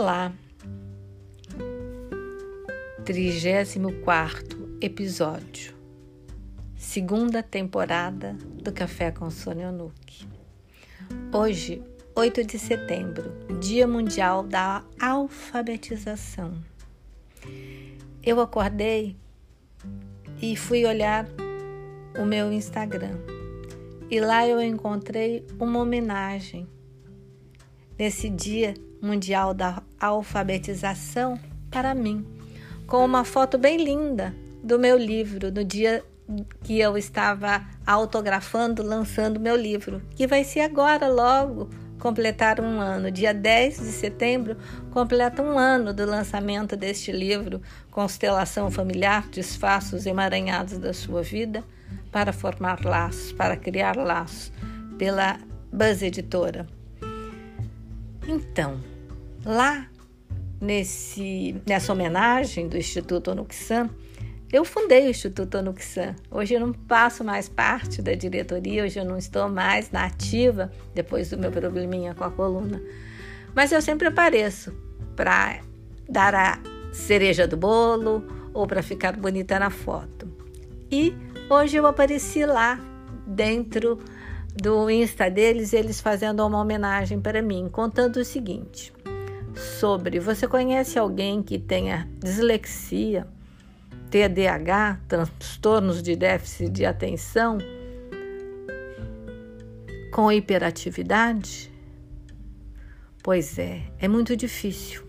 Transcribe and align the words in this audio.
Olá, 0.00 0.32
34 3.04 4.78
episódio, 4.80 5.74
segunda 6.74 7.42
temporada 7.42 8.32
do 8.32 8.72
Café 8.72 9.10
com 9.10 9.30
Sônia 9.30 9.70
Nuke. 9.70 10.26
Hoje, 11.30 11.82
8 12.16 12.44
de 12.44 12.58
setembro, 12.58 13.30
Dia 13.60 13.86
Mundial 13.86 14.42
da 14.42 14.82
Alfabetização. 14.98 16.54
Eu 18.22 18.40
acordei 18.40 19.18
e 20.40 20.56
fui 20.56 20.86
olhar 20.86 21.28
o 22.18 22.24
meu 22.24 22.50
Instagram 22.50 23.18
e 24.10 24.18
lá 24.18 24.48
eu 24.48 24.62
encontrei 24.62 25.46
uma 25.58 25.78
homenagem 25.78 26.66
nesse 27.98 28.30
Dia 28.30 28.72
Mundial 29.02 29.54
da 29.54 29.82
Alfabetização 29.98 31.38
para 31.70 31.94
mim, 31.94 32.26
com 32.86 33.04
uma 33.04 33.24
foto 33.24 33.56
bem 33.56 33.82
linda 33.82 34.34
do 34.62 34.78
meu 34.78 34.98
livro, 34.98 35.50
no 35.50 35.64
dia 35.64 36.04
que 36.62 36.78
eu 36.78 36.96
estava 36.96 37.64
autografando, 37.86 38.82
lançando 38.82 39.40
meu 39.40 39.56
livro, 39.56 40.02
que 40.14 40.26
vai 40.26 40.44
ser 40.44 40.60
agora 40.60 41.08
logo 41.08 41.68
completar 41.98 42.60
um 42.60 42.80
ano. 42.80 43.10
Dia 43.10 43.32
10 43.32 43.78
de 43.78 43.92
setembro 43.92 44.56
completa 44.90 45.42
um 45.42 45.58
ano 45.58 45.92
do 45.92 46.04
lançamento 46.04 46.76
deste 46.76 47.12
livro, 47.12 47.60
Constelação 47.90 48.70
Familiar, 48.70 49.28
Desfaços 49.28 50.06
Emaranhados 50.06 50.78
da 50.78 50.92
Sua 50.92 51.22
Vida, 51.22 51.62
para 52.10 52.32
formar 52.32 52.84
laços, 52.84 53.32
para 53.32 53.56
criar 53.56 53.96
laços, 53.96 54.52
pela 54.98 55.38
Buzz 55.72 56.02
Editora. 56.02 56.66
Então, 58.26 58.80
lá 59.44 59.86
nesse, 60.60 61.56
nessa 61.66 61.92
homenagem 61.92 62.68
do 62.68 62.76
Instituto 62.76 63.30
Onuxam, 63.30 63.90
eu 64.52 64.64
fundei 64.64 65.06
o 65.06 65.10
Instituto 65.10 65.58
Onuxam. 65.58 66.14
Hoje 66.30 66.54
eu 66.54 66.60
não 66.60 66.72
passo 66.72 67.24
mais 67.24 67.48
parte 67.48 68.02
da 68.02 68.14
diretoria, 68.14 68.84
hoje 68.84 68.98
eu 68.98 69.04
não 69.04 69.16
estou 69.16 69.48
mais 69.48 69.90
na 69.90 70.06
ativa, 70.06 70.70
depois 70.94 71.30
do 71.30 71.38
meu 71.38 71.50
probleminha 71.50 72.14
com 72.14 72.24
a 72.24 72.30
coluna. 72.30 72.82
Mas 73.54 73.72
eu 73.72 73.80
sempre 73.80 74.08
apareço 74.08 74.72
para 75.16 75.60
dar 76.08 76.34
a 76.34 76.58
cereja 76.92 77.46
do 77.46 77.56
bolo 77.56 78.24
ou 78.52 78.66
para 78.66 78.82
ficar 78.82 79.16
bonita 79.16 79.58
na 79.58 79.70
foto. 79.70 80.28
E 80.90 81.14
hoje 81.48 81.76
eu 81.76 81.86
apareci 81.86 82.44
lá 82.44 82.80
dentro 83.26 83.98
do 84.60 84.90
Insta 84.90 85.30
deles, 85.30 85.72
eles 85.72 86.00
fazendo 86.00 86.44
uma 86.44 86.60
homenagem 86.60 87.20
para 87.20 87.40
mim, 87.40 87.68
contando 87.70 88.16
o 88.16 88.24
seguinte: 88.24 88.92
sobre 89.60 90.18
você 90.18 90.48
conhece 90.48 90.98
alguém 90.98 91.42
que 91.42 91.58
tenha 91.58 92.08
dislexia, 92.18 93.26
TDAH, 94.10 95.00
transtornos 95.06 96.02
de 96.02 96.16
déficit 96.16 96.70
de 96.70 96.84
atenção, 96.84 97.58
com 100.12 100.32
hiperatividade? 100.32 101.70
Pois 103.22 103.58
é, 103.58 103.82
é 103.98 104.08
muito 104.08 104.34
difícil 104.34 105.02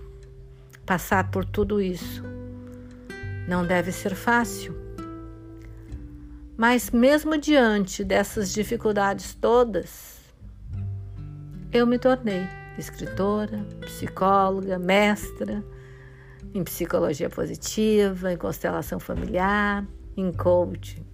passar 0.86 1.32
por 1.32 1.46
tudo 1.46 1.82
isso. 1.82 2.24
Não 3.48 3.66
deve 3.66 3.92
ser 3.92 4.14
fácil 4.14 4.82
mas 6.62 6.92
mesmo 6.92 7.40
diante 7.40 8.04
dessas 8.04 8.54
dificuldades 8.54 9.34
todas, 9.34 10.20
eu 11.74 11.88
me 11.88 11.98
tornei 11.98 12.48
escritora, 12.78 13.66
psicóloga, 13.82 14.78
mestra 14.80 15.64
em 16.54 16.64
psicologia 16.64 17.30
positiva, 17.30 18.34
em 18.34 18.38
constelação 18.38 19.00
familiar, 19.00 19.86
em 20.18 20.32
coaching. 20.32 21.06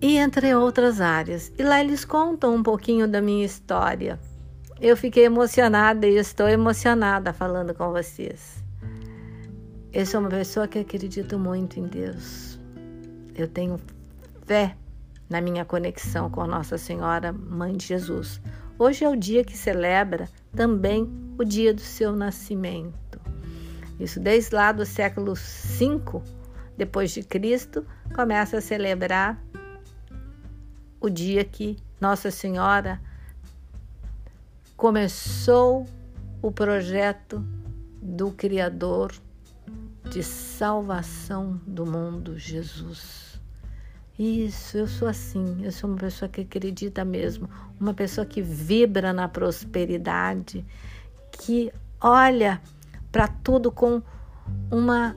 E 0.00 0.16
entre 0.16 0.54
outras 0.54 1.00
áreas. 1.00 1.52
E 1.58 1.62
lá 1.62 1.80
eles 1.80 2.04
contam 2.04 2.54
um 2.54 2.62
pouquinho 2.62 3.08
da 3.08 3.20
minha 3.20 3.44
história. 3.44 4.18
Eu 4.80 4.96
fiquei 4.96 5.24
emocionada 5.24 6.06
e 6.06 6.16
estou 6.16 6.48
emocionada 6.48 7.32
falando 7.32 7.74
com 7.74 7.90
vocês. 7.90 8.62
Eu 9.92 10.04
sou 10.04 10.20
uma 10.20 10.28
pessoa 10.28 10.68
que 10.68 10.78
acredito 10.78 11.38
muito 11.38 11.78
em 11.78 11.86
Deus 11.86 12.54
eu 13.34 13.48
tenho 13.48 13.78
fé 14.46 14.76
na 15.28 15.40
minha 15.40 15.64
conexão 15.64 16.30
com 16.30 16.46
Nossa 16.46 16.78
Senhora, 16.78 17.32
Mãe 17.32 17.76
de 17.76 17.86
Jesus. 17.86 18.40
Hoje 18.76 19.04
é 19.04 19.08
o 19.08 19.14
dia 19.14 19.44
que 19.44 19.56
celebra 19.56 20.28
também 20.52 21.08
o 21.38 21.44
dia 21.44 21.72
do 21.72 21.80
seu 21.80 22.14
nascimento. 22.14 23.20
Isso 24.00 24.18
desde 24.18 24.54
lá 24.54 24.72
do 24.72 24.84
século 24.84 25.34
V 25.34 26.22
depois 26.76 27.12
de 27.12 27.22
Cristo 27.22 27.86
começa 28.14 28.58
a 28.58 28.60
celebrar 28.60 29.40
o 31.00 31.08
dia 31.08 31.44
que 31.44 31.76
Nossa 32.00 32.32
Senhora 32.32 33.00
começou 34.76 35.86
o 36.42 36.50
projeto 36.50 37.44
do 38.02 38.32
Criador 38.32 39.12
de 40.10 40.22
salvação 40.22 41.60
do 41.66 41.86
mundo, 41.86 42.36
Jesus. 42.36 43.23
Isso, 44.18 44.78
eu 44.78 44.86
sou 44.86 45.08
assim, 45.08 45.64
eu 45.64 45.72
sou 45.72 45.90
uma 45.90 45.98
pessoa 45.98 46.28
que 46.28 46.42
acredita 46.42 47.04
mesmo, 47.04 47.48
uma 47.80 47.92
pessoa 47.92 48.24
que 48.24 48.40
vibra 48.40 49.12
na 49.12 49.28
prosperidade, 49.28 50.64
que 51.32 51.72
olha 52.00 52.60
para 53.10 53.26
tudo 53.26 53.72
com 53.72 54.00
uma 54.70 55.16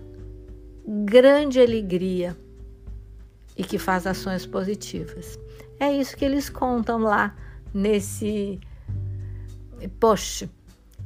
grande 1.05 1.59
alegria 1.59 2.35
e 3.55 3.63
que 3.63 3.77
faz 3.77 4.07
ações 4.07 4.47
positivas. 4.47 5.37
É 5.79 5.91
isso 5.91 6.17
que 6.17 6.25
eles 6.25 6.49
contam 6.49 6.99
lá 6.99 7.35
nesse 7.71 8.59
post, 9.99 10.49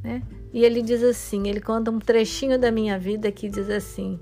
né? 0.02 0.24
E 0.54 0.64
ele 0.64 0.82
diz 0.82 1.04
assim: 1.04 1.48
ele 1.48 1.60
conta 1.60 1.92
um 1.92 2.00
trechinho 2.00 2.58
da 2.58 2.72
minha 2.72 2.98
vida 2.98 3.32
que 3.32 3.50
diz 3.50 3.70
assim: 3.70 4.18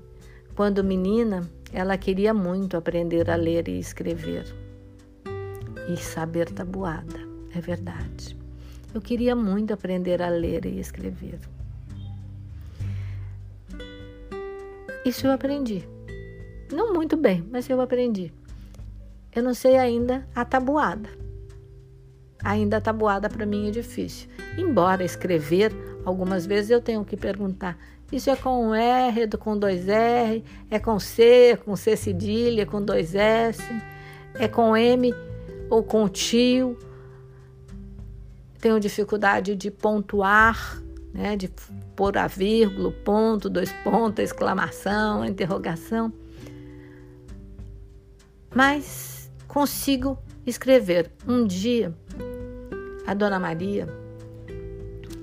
quando 0.56 0.82
menina, 0.82 1.48
ela 1.72 1.96
queria 1.96 2.34
muito 2.34 2.76
aprender 2.76 3.30
a 3.30 3.36
ler 3.36 3.68
e 3.68 3.78
escrever 3.78 4.44
e 5.88 5.96
saber 5.96 6.50
tabuada. 6.50 7.18
É 7.54 7.60
verdade. 7.60 8.36
Eu 8.92 9.00
queria 9.00 9.34
muito 9.34 9.72
aprender 9.72 10.22
a 10.22 10.28
ler 10.28 10.66
e 10.66 10.78
escrever. 10.78 11.38
Isso 15.04 15.26
eu 15.26 15.32
aprendi. 15.32 15.88
Não 16.72 16.92
muito 16.92 17.16
bem, 17.16 17.44
mas 17.50 17.68
eu 17.68 17.80
aprendi. 17.80 18.32
Eu 19.34 19.42
não 19.42 19.54
sei 19.54 19.76
ainda 19.76 20.26
a 20.34 20.44
tabuada. 20.44 21.08
Ainda 22.42 22.78
a 22.78 22.80
tabuada 22.80 23.28
para 23.28 23.46
mim 23.46 23.68
é 23.68 23.70
difícil. 23.70 24.28
Embora 24.58 25.04
escrever 25.04 25.72
Algumas 26.04 26.46
vezes 26.46 26.70
eu 26.70 26.80
tenho 26.80 27.04
que 27.04 27.16
perguntar: 27.16 27.78
isso 28.12 28.30
é 28.30 28.36
com 28.36 28.74
R, 28.74 29.28
com 29.38 29.56
dois 29.56 29.88
R, 29.88 30.44
é 30.70 30.78
com 30.78 30.98
C, 30.98 31.58
com 31.64 31.76
C 31.76 31.96
cedilha, 31.96 32.66
com 32.66 32.82
dois 32.82 33.14
S, 33.14 33.62
é 34.34 34.48
com 34.48 34.76
M 34.76 35.14
ou 35.68 35.82
com 35.82 36.08
tio? 36.08 36.78
Tenho 38.60 38.78
dificuldade 38.78 39.54
de 39.56 39.70
pontuar, 39.70 40.82
né, 41.14 41.36
de 41.36 41.48
pôr 41.96 42.16
a 42.18 42.26
vírgula, 42.26 42.92
ponto, 43.04 43.48
dois 43.48 43.72
pontos, 43.84 44.22
exclamação, 44.22 45.24
interrogação. 45.24 46.12
Mas 48.54 49.30
consigo 49.46 50.18
escrever. 50.46 51.10
Um 51.26 51.46
dia, 51.46 51.94
a 53.06 53.14
dona 53.14 53.38
Maria 53.38 53.88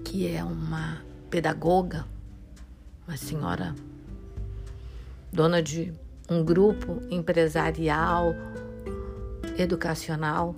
que 0.07 0.25
é 0.33 0.41
uma 0.41 1.01
pedagoga, 1.29 2.05
uma 3.07 3.15
senhora 3.15 3.73
dona 5.31 5.61
de 5.61 5.93
um 6.29 6.43
grupo 6.43 7.01
empresarial, 7.09 8.35
educacional 9.57 10.55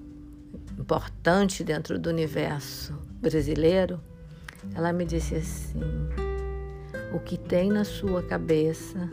importante 0.80 1.64
dentro 1.64 2.00
do 2.00 2.10
universo 2.10 2.98
brasileiro, 3.22 4.00
ela 4.74 4.92
me 4.92 5.06
disse 5.06 5.36
assim: 5.36 5.80
o 7.14 7.20
que 7.20 7.38
tem 7.38 7.70
na 7.70 7.84
sua 7.84 8.24
cabeça 8.24 9.10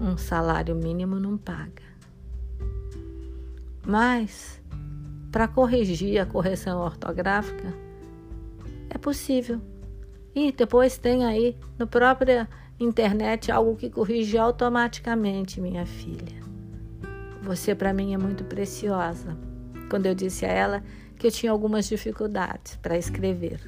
um 0.00 0.16
salário 0.16 0.74
mínimo 0.74 1.18
não 1.18 1.38
paga. 1.38 1.82
Mas, 3.86 4.60
para 5.30 5.48
corrigir 5.48 6.20
a 6.20 6.26
correção 6.26 6.80
ortográfica, 6.80 7.72
é 8.90 8.98
possível. 8.98 9.60
E 10.34 10.50
depois 10.52 10.96
tem 10.96 11.24
aí 11.24 11.56
no 11.78 11.86
própria 11.86 12.48
internet 12.80 13.52
algo 13.52 13.76
que 13.76 13.90
corrige 13.90 14.38
automaticamente, 14.38 15.60
minha 15.60 15.86
filha. 15.86 16.40
Você 17.42 17.74
para 17.74 17.92
mim 17.92 18.14
é 18.14 18.18
muito 18.18 18.44
preciosa. 18.44 19.36
Quando 19.90 20.06
eu 20.06 20.14
disse 20.14 20.46
a 20.46 20.48
ela 20.48 20.82
que 21.18 21.26
eu 21.26 21.30
tinha 21.30 21.52
algumas 21.52 21.88
dificuldades 21.88 22.76
para 22.76 22.96
escrever. 22.96 23.60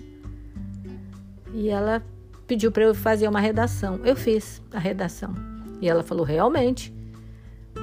e 1.52 1.69
ela 1.69 2.02
pediu 2.46 2.72
para 2.72 2.84
eu 2.84 2.94
fazer 2.94 3.28
uma 3.28 3.40
redação. 3.40 4.00
Eu 4.05 4.16
fiz 4.16 4.61
a 4.72 4.78
redação. 4.78 5.34
E 5.81 5.88
ela 5.88 6.02
falou: 6.02 6.25
realmente, 6.25 6.93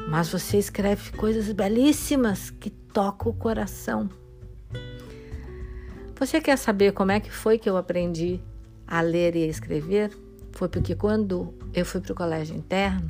mas 0.09 0.29
você 0.29 0.57
escreve 0.57 1.11
coisas 1.13 1.51
belíssimas 1.51 2.49
que 2.49 2.69
tocam 2.69 3.31
o 3.31 3.35
coração. 3.35 4.09
Você 6.19 6.39
quer 6.39 6.57
saber 6.57 6.91
como 6.91 7.11
é 7.11 7.19
que 7.19 7.31
foi 7.31 7.57
que 7.57 7.69
eu 7.69 7.77
aprendi 7.77 8.39
a 8.91 8.99
ler 8.99 9.37
e 9.37 9.43
a 9.43 9.47
escrever? 9.47 10.11
Foi 10.51 10.67
porque 10.67 10.93
quando 10.95 11.53
eu 11.73 11.85
fui 11.85 12.01
para 12.01 12.11
o 12.11 12.15
colégio 12.15 12.57
interno, 12.57 13.09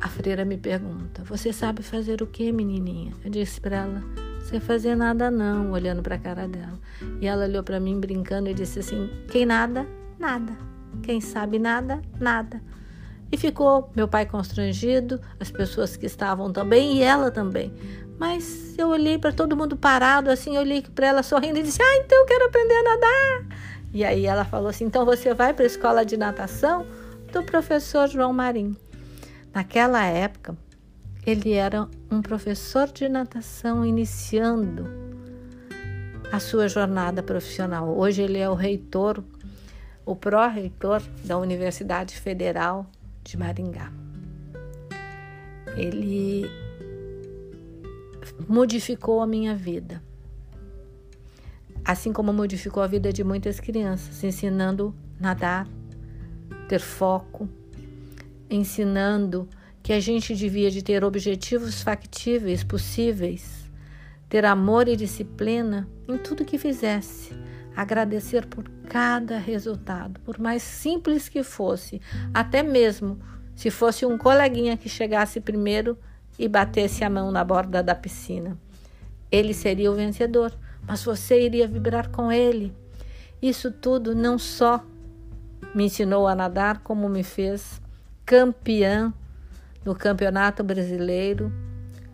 a 0.00 0.08
freira 0.08 0.42
me 0.44 0.56
pergunta: 0.56 1.22
Você 1.24 1.52
sabe 1.52 1.82
fazer 1.82 2.22
o 2.22 2.26
que, 2.26 2.50
menininha? 2.50 3.12
Eu 3.22 3.30
disse 3.30 3.60
para 3.60 3.76
ela: 3.76 4.02
Sem 4.42 4.58
fazer 4.58 4.96
nada, 4.96 5.30
não, 5.30 5.70
olhando 5.70 6.02
para 6.02 6.14
a 6.14 6.18
cara 6.18 6.48
dela. 6.48 6.80
E 7.20 7.26
ela 7.26 7.44
olhou 7.44 7.62
para 7.62 7.78
mim 7.78 8.00
brincando 8.00 8.48
e 8.48 8.54
disse 8.54 8.78
assim: 8.78 9.10
Quem 9.30 9.44
nada, 9.44 9.86
nada. 10.18 10.56
Quem 11.02 11.20
sabe 11.20 11.58
nada, 11.58 12.00
nada. 12.18 12.60
E 13.30 13.36
ficou 13.36 13.90
meu 13.94 14.06
pai 14.06 14.26
constrangido, 14.26 15.20
as 15.40 15.50
pessoas 15.50 15.96
que 15.96 16.06
estavam 16.06 16.52
também 16.52 16.98
e 16.98 17.02
ela 17.02 17.30
também. 17.30 17.72
Mas 18.18 18.76
eu 18.78 18.88
olhei 18.88 19.18
para 19.18 19.32
todo 19.32 19.56
mundo 19.56 19.76
parado, 19.76 20.30
assim, 20.30 20.54
eu 20.54 20.62
olhei 20.62 20.82
para 20.82 21.06
ela 21.06 21.22
sorrindo 21.22 21.58
e 21.58 21.62
disse: 21.62 21.82
Ah, 21.82 21.96
então 21.96 22.18
eu 22.18 22.26
quero 22.26 22.46
aprender 22.46 22.74
a 22.74 22.82
nadar. 22.82 23.58
E 23.92 24.04
aí 24.04 24.26
ela 24.26 24.44
falou 24.44 24.68
assim: 24.68 24.84
Então 24.84 25.04
você 25.04 25.34
vai 25.34 25.52
para 25.52 25.64
a 25.64 25.66
escola 25.66 26.04
de 26.04 26.16
natação 26.16 26.86
do 27.32 27.42
professor 27.42 28.08
João 28.08 28.32
Marim. 28.32 28.76
Naquela 29.52 30.04
época, 30.04 30.56
ele 31.26 31.52
era 31.52 31.88
um 32.10 32.22
professor 32.22 32.88
de 32.88 33.08
natação 33.08 33.84
iniciando 33.84 34.86
a 36.32 36.40
sua 36.40 36.66
jornada 36.68 37.22
profissional. 37.22 37.94
Hoje 37.96 38.22
ele 38.22 38.38
é 38.38 38.48
o 38.48 38.54
reitor, 38.54 39.22
o 40.04 40.16
pró-reitor 40.16 41.02
da 41.24 41.36
Universidade 41.38 42.18
Federal 42.18 42.86
de 43.22 43.36
Maringá. 43.36 43.92
Ele 45.76 46.50
modificou 48.48 49.20
a 49.20 49.26
minha 49.26 49.54
vida. 49.54 50.02
Assim 51.84 52.12
como 52.12 52.32
modificou 52.32 52.82
a 52.82 52.86
vida 52.86 53.12
de 53.12 53.24
muitas 53.24 53.58
crianças, 53.58 54.22
ensinando 54.22 54.94
nadar, 55.18 55.66
ter 56.68 56.80
foco, 56.80 57.48
ensinando 58.48 59.48
que 59.82 59.92
a 59.92 60.00
gente 60.00 60.34
devia 60.34 60.70
de 60.70 60.82
ter 60.82 61.02
objetivos 61.02 61.82
factíveis, 61.82 62.62
possíveis, 62.62 63.70
ter 64.28 64.44
amor 64.44 64.86
e 64.86 64.96
disciplina 64.96 65.88
em 66.08 66.16
tudo 66.16 66.44
que 66.44 66.56
fizesse, 66.56 67.32
agradecer 67.74 68.46
por 68.46 68.68
cada 68.88 69.38
resultado, 69.38 70.20
por 70.20 70.38
mais 70.38 70.62
simples 70.62 71.28
que 71.28 71.42
fosse, 71.42 72.00
até 72.32 72.62
mesmo 72.62 73.18
se 73.54 73.70
fosse 73.70 74.06
um 74.06 74.16
coleguinha 74.16 74.76
que 74.76 74.88
chegasse 74.88 75.40
primeiro 75.40 75.98
e 76.38 76.48
batesse 76.48 77.04
a 77.04 77.10
mão 77.10 77.30
na 77.30 77.44
borda 77.44 77.82
da 77.82 77.94
piscina. 77.94 78.58
Ele 79.30 79.54
seria 79.54 79.90
o 79.90 79.94
vencedor, 79.94 80.52
mas 80.86 81.02
você 81.02 81.44
iria 81.44 81.66
vibrar 81.66 82.10
com 82.10 82.30
ele. 82.30 82.74
Isso 83.40 83.70
tudo 83.70 84.14
não 84.14 84.38
só 84.38 84.84
me 85.74 85.84
ensinou 85.84 86.26
a 86.26 86.34
nadar, 86.34 86.80
como 86.80 87.08
me 87.08 87.22
fez 87.22 87.80
campeã 88.24 89.12
no 89.84 89.94
Campeonato 89.94 90.62
Brasileiro 90.62 91.52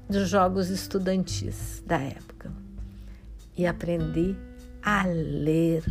dos 0.08 0.28
Jogos 0.28 0.70
Estudantis 0.70 1.82
da 1.86 1.98
época. 1.98 2.52
E 3.56 3.66
aprendi 3.66 4.36
a 4.82 5.04
ler, 5.06 5.84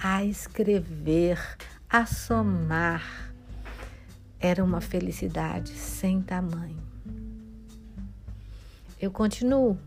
a 0.00 0.24
escrever, 0.24 1.38
a 1.88 2.06
somar. 2.06 3.32
Era 4.38 4.62
uma 4.62 4.80
felicidade 4.80 5.70
sem 5.70 6.22
tamanho. 6.22 6.78
Eu 9.00 9.12
continuo 9.12 9.78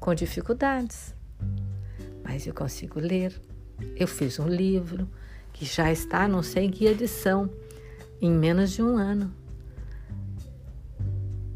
com 0.00 0.14
dificuldades, 0.14 1.14
mas 2.24 2.46
eu 2.46 2.54
consigo 2.54 2.98
ler. 2.98 3.38
Eu 3.94 4.08
fiz 4.08 4.38
um 4.38 4.48
livro 4.48 5.06
que 5.52 5.66
já 5.66 5.92
está, 5.92 6.26
não 6.26 6.42
sei 6.42 6.64
em 6.64 6.70
que 6.70 6.86
edição, 6.86 7.50
em 8.22 8.32
menos 8.32 8.70
de 8.70 8.82
um 8.82 8.96
ano. 8.96 9.30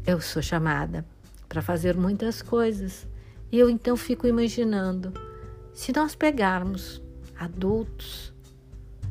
Eu 0.05 0.21
sou 0.21 0.39
chamada 0.39 1.03
para 1.49 1.63
fazer 1.63 1.97
muitas 1.97 2.43
coisas 2.43 3.07
e 3.51 3.57
eu 3.57 3.71
então 3.71 3.97
fico 3.97 4.27
imaginando 4.27 5.11
se 5.73 5.91
nós 5.91 6.13
pegarmos 6.13 7.01
adultos, 7.35 8.31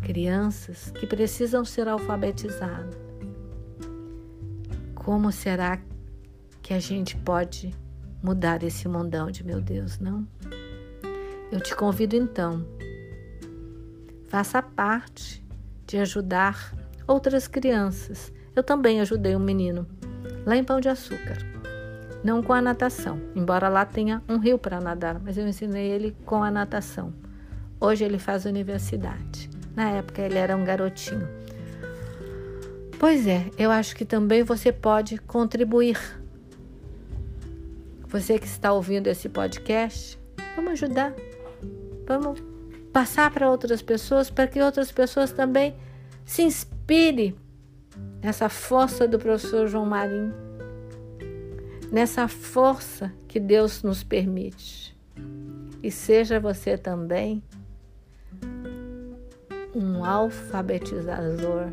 crianças 0.03 0.93
que 0.93 1.05
precisam 1.05 1.65
ser 1.65 1.89
alfabetizados, 1.89 2.97
como 4.95 5.33
será 5.33 5.81
que 6.73 6.77
a 6.77 6.81
gente 6.81 7.19
pode 7.19 7.75
mudar 8.23 8.63
esse 8.63 8.89
mundão 8.89 9.31
de 9.31 9.45
meu 9.45 9.61
Deus, 9.61 9.99
não? 9.99 10.27
Eu 11.51 11.61
te 11.61 11.77
convido 11.77 12.17
então, 12.17 12.65
faça 14.31 14.63
parte 14.63 15.45
de 15.87 15.99
ajudar 15.99 16.75
outras 17.07 17.47
crianças. 17.47 18.33
Eu 18.57 18.63
também 18.63 19.03
ajudei 19.03 19.37
um 19.37 19.39
menino 19.39 19.87
lá 20.47 20.57
em 20.57 20.65
Pão 20.65 20.81
de 20.81 20.89
Açúcar, 20.89 21.37
não 22.25 22.43
com 22.43 22.55
a 22.55 22.63
natação, 22.63 23.21
embora 23.37 23.69
lá 23.69 23.85
tenha 23.85 24.23
um 24.27 24.39
rio 24.39 24.57
para 24.57 24.81
nadar, 24.81 25.21
mas 25.21 25.37
eu 25.37 25.47
ensinei 25.47 25.91
ele 25.91 26.17
com 26.25 26.43
a 26.43 26.51
natação. 26.51 27.13
Hoje 27.79 28.03
ele 28.03 28.19
faz 28.19 28.47
universidade. 28.47 29.51
Na 29.77 29.91
época 29.91 30.23
ele 30.23 30.39
era 30.39 30.57
um 30.57 30.65
garotinho. 30.65 31.29
Pois 32.99 33.27
é, 33.27 33.51
eu 33.59 33.71
acho 33.71 33.95
que 33.95 34.07
também 34.07 34.43
você 34.43 34.73
pode 34.73 35.19
contribuir. 35.19 36.22
Você 38.13 38.39
que 38.39 38.45
está 38.45 38.71
ouvindo 38.71 39.07
esse 39.07 39.27
podcast, 39.27 40.21
vamos 40.55 40.73
ajudar. 40.73 41.15
Vamos 42.07 42.43
passar 42.93 43.33
para 43.33 43.51
outras 43.51 43.81
pessoas 43.81 44.29
para 44.29 44.47
que 44.47 44.61
outras 44.61 44.93
pessoas 44.93 45.33
também 45.33 45.75
se 46.23 46.43
inspire 46.43 47.35
nessa 48.23 48.51
força 48.51 49.09
do 49.09 49.19
professor 49.19 49.67
João 49.67 49.87
Marim, 49.87 50.31
nessa 51.91 52.29
força 52.29 53.11
que 53.27 53.41
Deus 53.41 53.83
nos 53.83 54.05
permite. 54.05 54.95
E 55.83 55.91
seja 55.91 56.39
você 56.39 56.77
também 56.77 57.43
um 59.75 60.05
alfabetizador, 60.05 61.73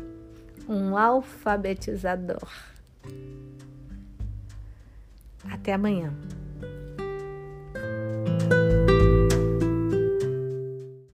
um 0.66 0.96
alfabetizador. 0.96 2.48
Até 5.50 5.72
amanhã. 5.72 6.12